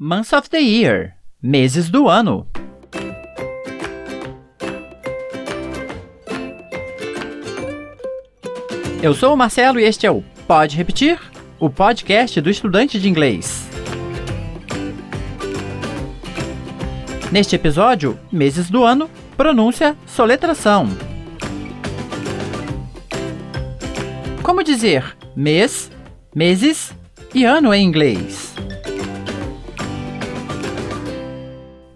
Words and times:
Months 0.00 0.32
of 0.32 0.48
the 0.48 0.60
year. 0.60 1.16
Meses 1.42 1.90
do 1.90 2.08
ano. 2.08 2.46
Eu 9.02 9.12
sou 9.12 9.34
o 9.34 9.36
Marcelo 9.36 9.80
e 9.80 9.82
este 9.82 10.06
é 10.06 10.10
o 10.12 10.22
Pode 10.46 10.76
Repetir? 10.76 11.18
O 11.58 11.68
podcast 11.68 12.40
do 12.40 12.48
estudante 12.48 13.00
de 13.00 13.08
inglês. 13.08 13.68
Neste 17.32 17.56
episódio, 17.56 18.16
meses 18.30 18.70
do 18.70 18.84
ano, 18.84 19.10
pronúncia, 19.36 19.96
soletração. 20.06 20.86
Como 24.44 24.62
dizer 24.62 25.16
mês, 25.34 25.90
meses 26.32 26.94
e 27.34 27.44
ano 27.44 27.74
em 27.74 27.84
inglês? 27.84 28.54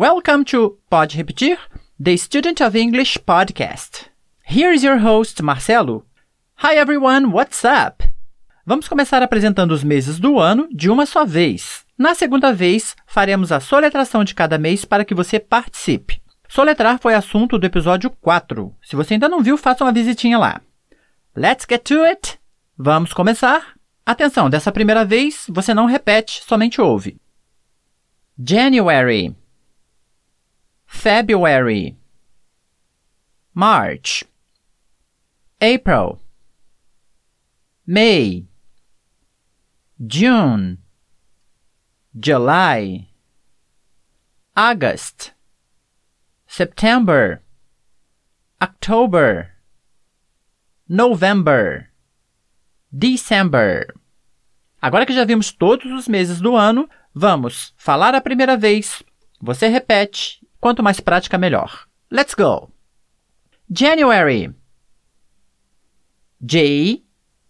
Welcome 0.00 0.44
to 0.44 0.78
Pode 0.88 1.14
Repetir, 1.14 1.58
the 2.02 2.16
Student 2.16 2.62
of 2.62 2.74
English 2.74 3.18
podcast. 3.18 4.06
Here 4.42 4.72
is 4.72 4.82
your 4.82 4.96
host, 4.96 5.42
Marcelo. 5.42 6.06
Hi 6.62 6.78
everyone, 6.78 7.32
what's 7.32 7.64
up? 7.66 8.02
Vamos 8.64 8.88
começar 8.88 9.22
apresentando 9.22 9.72
os 9.72 9.84
meses 9.84 10.18
do 10.18 10.38
ano 10.38 10.66
de 10.72 10.88
uma 10.88 11.04
só 11.04 11.26
vez. 11.26 11.84
Na 11.98 12.14
segunda 12.14 12.50
vez, 12.50 12.96
faremos 13.06 13.52
a 13.52 13.60
soletração 13.60 14.24
de 14.24 14.34
cada 14.34 14.56
mês 14.56 14.86
para 14.86 15.04
que 15.04 15.14
você 15.14 15.38
participe. 15.38 16.22
Soletrar 16.48 16.98
foi 16.98 17.12
assunto 17.12 17.58
do 17.58 17.66
episódio 17.66 18.08
4. 18.22 18.74
Se 18.82 18.96
você 18.96 19.12
ainda 19.12 19.28
não 19.28 19.42
viu, 19.42 19.58
faça 19.58 19.84
uma 19.84 19.92
visitinha 19.92 20.38
lá. 20.38 20.62
Let's 21.36 21.66
get 21.68 21.82
to 21.82 22.04
it! 22.04 22.40
Vamos 22.74 23.12
começar? 23.12 23.74
Atenção, 24.06 24.48
dessa 24.48 24.72
primeira 24.72 25.04
vez 25.04 25.44
você 25.50 25.74
não 25.74 25.84
repete, 25.84 26.42
somente 26.42 26.80
ouve. 26.80 27.20
January 28.42 29.36
February. 30.90 31.96
March. 33.54 34.24
April. 35.62 36.20
May. 37.86 38.44
June. 40.04 40.78
July. 42.14 43.08
August. 44.54 45.32
September. 46.46 47.40
October. 48.60 49.52
November. 50.86 51.88
December. 52.92 53.94
Agora 54.82 55.06
que 55.06 55.14
já 55.14 55.24
vimos 55.24 55.52
todos 55.52 55.90
os 55.92 56.08
meses 56.08 56.40
do 56.40 56.56
ano, 56.56 56.90
vamos 57.14 57.72
falar 57.78 58.14
a 58.14 58.20
primeira 58.20 58.56
vez. 58.56 59.02
Você 59.40 59.68
repete. 59.68 60.39
Quanto 60.60 60.82
mais 60.82 61.00
prática, 61.00 61.38
melhor. 61.38 61.88
Let's 62.10 62.34
go! 62.34 62.70
January. 63.70 64.52
J 66.44 67.02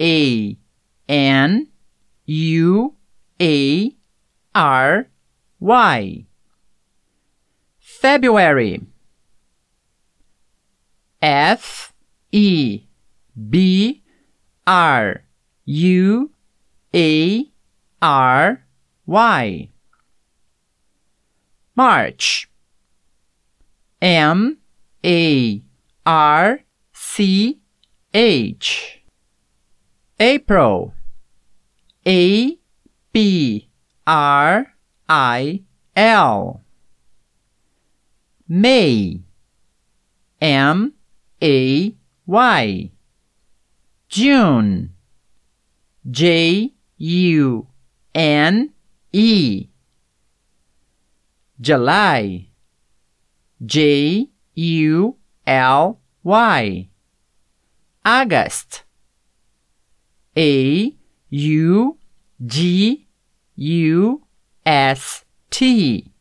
A 0.00 0.56
N 1.08 1.68
U 2.26 2.94
A 3.40 3.96
R 4.54 5.06
Y. 5.60 6.26
February. 7.78 8.86
F 11.20 11.92
E 12.30 12.86
B 13.34 14.02
R 14.66 15.24
U 15.64 16.30
A 16.94 17.52
R 18.02 18.64
Y. 19.06 19.68
March. 21.74 22.51
M 24.02 24.58
A 25.04 25.62
R 26.04 26.60
C 26.92 27.60
H. 28.12 29.00
April. 30.18 30.92
A 32.04 32.58
P 33.12 33.68
R 34.04 34.74
I 35.08 35.62
L. 35.94 36.64
May. 38.48 39.20
M 40.40 40.94
A 41.40 41.94
Y. 42.26 42.90
June. 44.08 44.94
J 46.10 46.74
U 46.98 47.66
N 48.16 48.72
E. 49.12 49.68
July. 51.60 52.48
J 53.64 54.28
U 54.54 55.16
L 55.46 56.00
Y. 56.24 56.88
August. 58.04 58.82
A 60.36 60.96
U 61.30 61.98
G 62.44 63.06
U 63.54 64.22
S 64.66 65.24
T. 65.50 66.12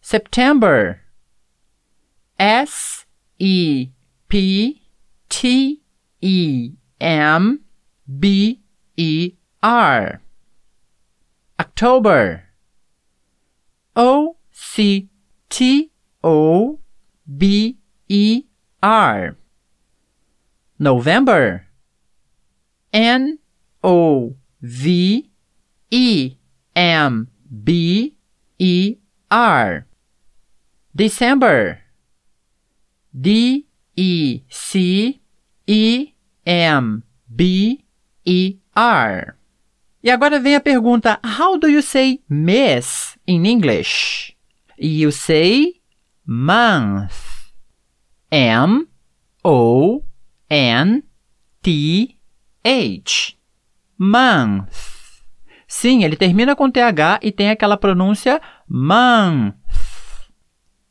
September. 0.00 1.02
S 2.38 3.06
E 3.38 3.90
P 4.28 4.82
T 5.28 5.82
E 6.20 6.72
M 7.00 7.60
B 8.18 8.60
E 8.96 9.34
R. 9.62 10.20
October. 11.60 12.44
O 13.94 14.36
C 14.50 15.08
T 15.50 15.90
O 16.22 16.78
B 17.26 17.76
E 18.08 18.44
R. 18.82 19.36
November. 20.78 21.66
N 22.92 23.38
O 23.82 24.36
V 24.62 25.30
E 25.90 26.36
M 26.74 27.28
B 27.64 28.16
E 28.58 28.96
R. 29.30 29.86
December. 30.94 31.80
D 33.12 33.66
E 33.96 34.42
C 34.48 35.20
E 35.66 36.12
M 36.46 37.02
B 37.28 37.84
E 38.24 38.56
R. 38.74 39.36
E 40.02 40.10
agora 40.10 40.38
vem 40.38 40.54
a 40.54 40.60
pergunta: 40.60 41.18
How 41.22 41.58
do 41.58 41.68
you 41.68 41.82
say 41.82 42.20
miss 42.28 43.18
in 43.26 43.44
English? 43.44 44.36
You 44.80 45.12
say 45.12 45.74
month. 46.26 47.52
M 48.30 48.88
O 49.44 50.02
N 50.48 51.02
T 51.62 52.18
H. 52.64 53.38
Month. 53.98 54.72
Sim, 55.68 56.02
ele 56.02 56.16
termina 56.16 56.56
com 56.56 56.70
TH 56.70 57.20
e 57.22 57.30
tem 57.30 57.50
aquela 57.50 57.76
pronúncia 57.76 58.40
month. 58.66 59.54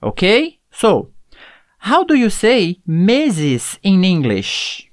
Ok? 0.00 0.58
So, 0.70 1.14
How 1.86 2.02
do 2.02 2.14
you 2.14 2.30
say 2.30 2.80
meses 2.86 3.78
in 3.82 4.04
English? 4.04 4.90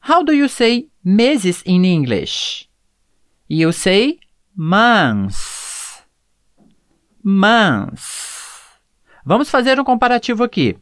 How 0.00 0.22
do 0.22 0.34
you 0.34 0.48
say 0.48 0.90
meses 1.02 1.62
in 1.64 1.86
English? 1.86 2.68
You 3.48 3.72
say 3.72 4.18
months. 4.54 5.59
Months. 7.22 8.40
Vamos 9.24 9.50
fazer 9.50 9.78
um 9.78 9.84
comparativo 9.84 10.42
aqui. 10.42 10.78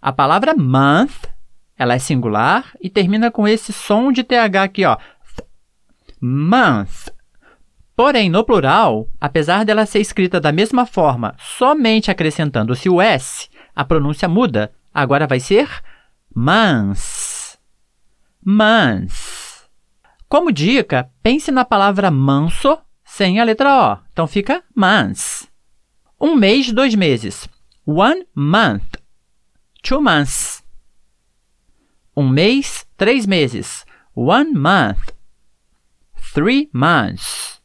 A 0.00 0.12
palavra 0.12 0.54
month, 0.54 1.24
ela 1.76 1.94
é 1.94 1.98
singular 1.98 2.72
e 2.80 2.90
termina 2.90 3.30
com 3.30 3.46
esse 3.46 3.72
som 3.72 4.10
de 4.10 4.22
TH 4.24 4.62
aqui, 4.62 4.84
ó. 4.84 4.96
Month. 6.20 7.10
Porém, 7.94 8.28
no 8.28 8.44
plural, 8.44 9.08
apesar 9.20 9.64
dela 9.64 9.86
ser 9.86 10.00
escrita 10.00 10.38
da 10.38 10.52
mesma 10.52 10.84
forma, 10.84 11.34
somente 11.38 12.10
acrescentando-se 12.10 12.88
o 12.88 13.00
S, 13.00 13.48
a 13.74 13.84
pronúncia 13.84 14.28
muda. 14.28 14.72
Agora 14.92 15.26
vai 15.26 15.40
ser 15.40 15.68
months. 16.34 17.58
Months. 18.44 19.66
Como 20.28 20.52
dica, 20.52 21.10
pense 21.22 21.50
na 21.50 21.64
palavra 21.64 22.10
manso 22.10 22.78
sem 23.04 23.40
a 23.40 23.44
letra 23.44 23.94
O. 23.94 23.98
Então 24.12 24.26
fica 24.26 24.62
months. 24.74 25.48
Um 26.20 26.34
mês, 26.36 26.72
dois 26.72 26.94
meses. 26.94 27.48
One 27.84 28.24
month. 28.34 28.96
Two 29.82 30.00
months. 30.00 30.62
Um 32.16 32.30
mês, 32.30 32.86
três 32.96 33.26
meses. 33.26 33.84
One 34.14 34.54
month. 34.54 35.12
Three 36.34 36.70
months. 36.72 37.60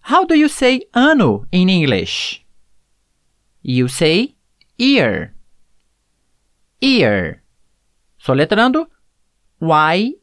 How 0.00 0.24
do 0.24 0.34
you 0.34 0.48
say 0.48 0.82
ano 0.94 1.46
in 1.50 1.68
English? 1.68 2.44
You 3.62 3.88
say 3.88 4.36
ear. 4.78 5.34
Ear. 6.80 7.42
Soletrando 8.18 8.86
Y-E-A-R. 9.60 10.16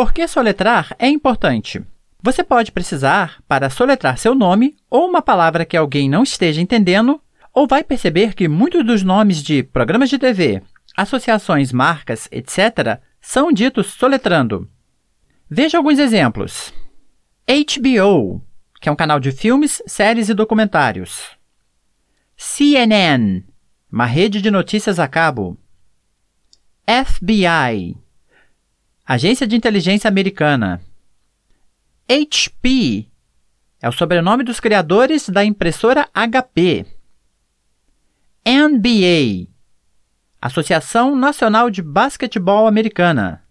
Por 0.00 0.14
que 0.14 0.26
soletrar 0.26 0.96
é 0.98 1.08
importante? 1.08 1.84
Você 2.22 2.42
pode 2.42 2.72
precisar 2.72 3.42
para 3.46 3.68
soletrar 3.68 4.16
seu 4.16 4.34
nome 4.34 4.74
ou 4.88 5.06
uma 5.06 5.20
palavra 5.20 5.66
que 5.66 5.76
alguém 5.76 6.08
não 6.08 6.22
esteja 6.22 6.58
entendendo, 6.58 7.20
ou 7.52 7.66
vai 7.66 7.84
perceber 7.84 8.32
que 8.32 8.48
muitos 8.48 8.82
dos 8.82 9.02
nomes 9.02 9.42
de 9.42 9.62
programas 9.62 10.08
de 10.08 10.18
TV, 10.18 10.62
associações, 10.96 11.70
marcas, 11.70 12.30
etc., 12.32 12.98
são 13.20 13.52
ditos 13.52 13.88
soletrando. 13.88 14.66
Veja 15.50 15.76
alguns 15.76 15.98
exemplos. 15.98 16.72
HBO, 17.46 18.42
que 18.80 18.88
é 18.88 18.92
um 18.92 18.96
canal 18.96 19.20
de 19.20 19.30
filmes, 19.30 19.82
séries 19.86 20.30
e 20.30 20.34
documentários. 20.34 21.28
CNN, 22.38 23.44
uma 23.92 24.06
rede 24.06 24.40
de 24.40 24.50
notícias 24.50 24.98
a 24.98 25.06
cabo. 25.06 25.58
FBI, 26.86 27.98
Agência 29.12 29.44
de 29.44 29.56
Inteligência 29.56 30.06
Americana. 30.06 30.80
HP 32.08 33.08
é 33.82 33.88
o 33.88 33.92
sobrenome 33.92 34.44
dos 34.44 34.60
criadores 34.60 35.28
da 35.28 35.44
impressora 35.44 36.08
HP. 36.14 36.86
NBA 38.46 39.48
Associação 40.40 41.16
Nacional 41.16 41.70
de 41.70 41.82
Basquetebol 41.82 42.68
Americana. 42.68 43.42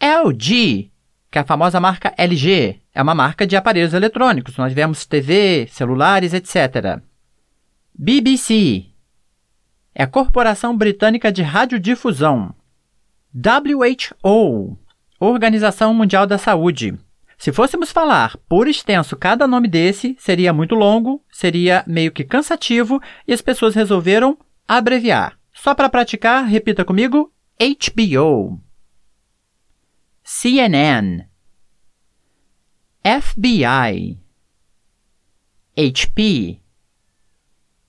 LG, 0.00 0.90
que 1.30 1.36
é 1.36 1.42
a 1.42 1.44
famosa 1.44 1.78
marca 1.78 2.14
LG, 2.16 2.80
é 2.94 3.02
uma 3.02 3.14
marca 3.14 3.46
de 3.46 3.56
aparelhos 3.56 3.92
eletrônicos. 3.92 4.56
Nós 4.56 4.72
vemos 4.72 5.04
TV, 5.04 5.68
celulares, 5.70 6.32
etc. 6.32 7.02
BBC 7.94 8.86
é 9.94 10.04
a 10.04 10.06
Corporação 10.06 10.74
Britânica 10.74 11.30
de 11.30 11.42
Radiodifusão. 11.42 12.54
WHO 13.38 14.78
Organização 15.20 15.92
Mundial 15.92 16.26
da 16.26 16.38
Saúde. 16.38 16.98
Se 17.36 17.52
fôssemos 17.52 17.92
falar 17.92 18.34
por 18.48 18.66
extenso 18.66 19.14
cada 19.14 19.46
nome 19.46 19.68
desse, 19.68 20.16
seria 20.18 20.54
muito 20.54 20.74
longo, 20.74 21.22
seria 21.30 21.84
meio 21.86 22.10
que 22.10 22.24
cansativo 22.24 22.98
e 23.28 23.34
as 23.34 23.42
pessoas 23.42 23.74
resolveram 23.74 24.38
abreviar. 24.66 25.38
Só 25.52 25.74
para 25.74 25.90
praticar, 25.90 26.46
repita 26.46 26.82
comigo: 26.82 27.30
HBO, 27.60 28.58
CNN, 30.24 31.26
FBI, 33.04 34.18
HP, 35.76 36.58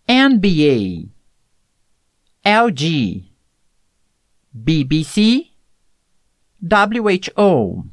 NBA, 0.10 1.10
LG, 2.44 3.27
BBC, 4.60 5.46
WHO. 6.62 7.86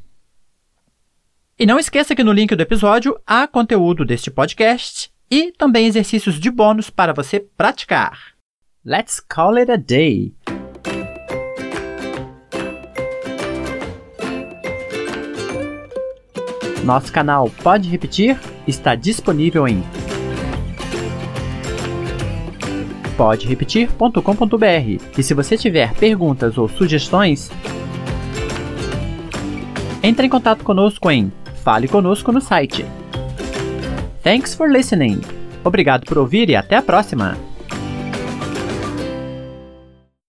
E 1.58 1.66
não 1.66 1.78
esqueça 1.78 2.16
que 2.16 2.24
no 2.24 2.32
link 2.32 2.56
do 2.56 2.62
episódio 2.62 3.20
há 3.26 3.46
conteúdo 3.46 4.04
deste 4.04 4.30
podcast 4.30 5.10
e 5.30 5.52
também 5.52 5.86
exercícios 5.86 6.40
de 6.40 6.50
bônus 6.50 6.88
para 6.88 7.12
você 7.12 7.38
praticar. 7.38 8.34
Let's 8.84 9.20
call 9.20 9.58
it 9.58 9.70
a 9.70 9.76
day. 9.76 10.34
Nosso 16.82 17.12
canal 17.12 17.50
Pode 17.62 17.88
Repetir 17.88 18.38
está 18.66 18.94
disponível 18.94 19.68
em 19.68 19.82
poderepetir.com.br. 23.16 25.18
E 25.18 25.22
se 25.22 25.34
você 25.34 25.56
tiver 25.56 25.94
perguntas 25.94 26.58
ou 26.58 26.68
sugestões, 26.68 27.50
entre 30.02 30.26
em 30.26 30.30
contato 30.30 30.64
conosco 30.64 31.10
em 31.10 31.32
Fale 31.62 31.88
Conosco 31.88 32.30
no 32.30 32.40
site. 32.40 32.84
Thanks 34.22 34.54
for 34.54 34.70
listening. 34.70 35.20
Obrigado 35.64 36.04
por 36.04 36.18
ouvir 36.18 36.50
e 36.50 36.56
até 36.56 36.76
a 36.76 36.82
próxima! 36.82 37.53